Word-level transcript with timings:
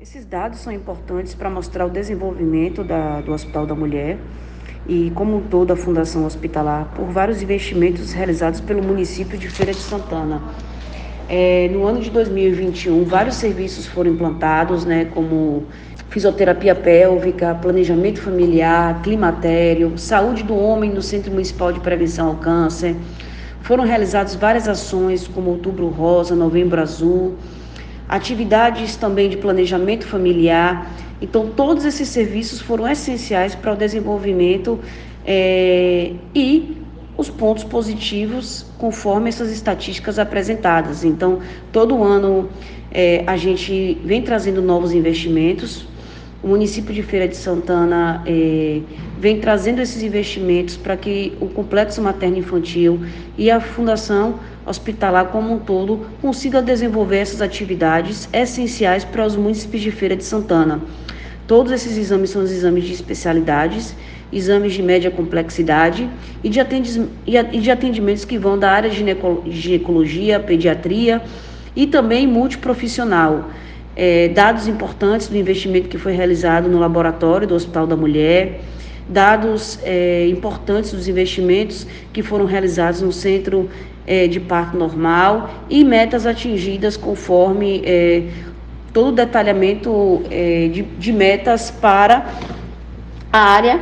Esses 0.00 0.24
dados 0.24 0.60
são 0.60 0.72
importantes 0.72 1.34
para 1.34 1.50
mostrar 1.50 1.84
o 1.84 1.90
desenvolvimento 1.90 2.84
da, 2.84 3.20
do 3.20 3.32
Hospital 3.32 3.66
da 3.66 3.74
Mulher 3.74 4.16
e, 4.86 5.10
como 5.12 5.40
toda 5.50 5.72
a 5.72 5.76
Fundação 5.76 6.24
Hospitalar, 6.24 6.92
por 6.94 7.06
vários 7.06 7.42
investimentos 7.42 8.12
realizados 8.12 8.60
pelo 8.60 8.80
município 8.80 9.36
de 9.36 9.48
Feira 9.48 9.72
de 9.72 9.80
Santana. 9.80 10.40
É, 11.28 11.68
no 11.72 11.84
ano 11.84 12.00
de 12.00 12.10
2021, 12.10 13.06
vários 13.06 13.34
serviços 13.34 13.86
foram 13.86 14.12
implantados, 14.12 14.84
né, 14.84 15.06
como 15.06 15.64
fisioterapia 16.10 16.76
pélvica, 16.76 17.58
planejamento 17.60 18.20
familiar, 18.20 19.02
climatério, 19.02 19.98
saúde 19.98 20.44
do 20.44 20.56
homem 20.56 20.92
no 20.92 21.02
Centro 21.02 21.32
Municipal 21.32 21.72
de 21.72 21.80
Prevenção 21.80 22.28
ao 22.28 22.36
Câncer. 22.36 22.94
Foram 23.62 23.82
realizadas 23.82 24.36
várias 24.36 24.68
ações, 24.68 25.26
como 25.26 25.50
Outubro 25.50 25.88
Rosa, 25.88 26.36
Novembro 26.36 26.80
Azul, 26.80 27.34
atividades 28.08 28.96
também 28.96 29.28
de 29.28 29.36
planejamento 29.36 30.06
familiar. 30.06 30.90
Então, 31.20 31.48
todos 31.48 31.84
esses 31.84 32.08
serviços 32.08 32.60
foram 32.60 32.88
essenciais 32.88 33.54
para 33.54 33.72
o 33.72 33.76
desenvolvimento 33.76 34.78
é, 35.26 36.12
e 36.34 36.78
os 37.16 37.28
pontos 37.28 37.64
positivos 37.64 38.64
conforme 38.78 39.28
essas 39.28 39.50
estatísticas 39.50 40.18
apresentadas. 40.18 41.04
Então, 41.04 41.40
todo 41.72 42.02
ano 42.02 42.48
é, 42.90 43.24
a 43.26 43.36
gente 43.36 44.00
vem 44.04 44.22
trazendo 44.22 44.62
novos 44.62 44.92
investimentos. 44.92 45.86
O 46.40 46.46
município 46.46 46.94
de 46.94 47.02
Feira 47.02 47.26
de 47.26 47.36
Santana 47.36 48.22
é, 48.24 48.80
vem 49.18 49.40
trazendo 49.40 49.82
esses 49.82 50.00
investimentos 50.04 50.76
para 50.76 50.96
que 50.96 51.36
o 51.40 51.48
complexo 51.48 52.00
materno-infantil 52.00 53.00
e 53.36 53.50
a 53.50 53.60
Fundação 53.60 54.38
Hospitalar 54.68 55.28
como 55.28 55.54
um 55.54 55.58
todo 55.58 56.06
consiga 56.20 56.60
desenvolver 56.60 57.18
essas 57.18 57.40
atividades 57.40 58.28
essenciais 58.32 59.02
para 59.02 59.24
os 59.24 59.34
municípios 59.34 59.82
de 59.82 59.90
Feira 59.90 60.14
de 60.14 60.24
Santana. 60.24 60.82
Todos 61.46 61.72
esses 61.72 61.96
exames 61.96 62.28
são 62.28 62.42
os 62.42 62.52
exames 62.52 62.84
de 62.84 62.92
especialidades, 62.92 63.96
exames 64.30 64.74
de 64.74 64.82
média 64.82 65.10
complexidade 65.10 66.06
e 66.44 66.50
de, 66.50 66.60
atendimentos 67.70 68.26
que 68.26 68.36
vão 68.36 68.58
da 68.58 68.70
área 68.70 68.90
de 68.90 69.02
ginecologia, 69.48 70.38
pediatria 70.38 71.22
e 71.74 71.86
também 71.86 72.26
multiprofissional. 72.26 73.48
É, 73.96 74.28
dados 74.28 74.68
importantes 74.68 75.28
do 75.28 75.36
investimento 75.38 75.88
que 75.88 75.96
foi 75.96 76.12
realizado 76.12 76.68
no 76.68 76.78
laboratório 76.78 77.48
do 77.48 77.54
Hospital 77.54 77.86
da 77.86 77.96
Mulher, 77.96 78.60
dados 79.08 79.78
é, 79.82 80.28
importantes 80.28 80.92
dos 80.92 81.08
investimentos 81.08 81.86
que 82.12 82.22
foram 82.22 82.44
realizados 82.44 83.00
no 83.00 83.12
Centro 83.12 83.70
é, 84.06 84.26
de 84.26 84.40
Parto 84.40 84.76
Normal 84.76 85.50
e 85.68 85.84
metas 85.84 86.26
atingidas 86.26 86.96
conforme 86.96 87.82
é, 87.84 88.24
todo 88.92 89.08
o 89.08 89.12
detalhamento 89.12 90.22
é, 90.30 90.68
de, 90.68 90.82
de 90.82 91.12
metas 91.12 91.70
para 91.70 92.26
a 93.32 93.38
área 93.38 93.80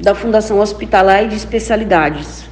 da 0.00 0.14
Fundação 0.14 0.58
Hospitalar 0.60 1.24
e 1.24 1.28
de 1.28 1.36
Especialidades. 1.36 2.44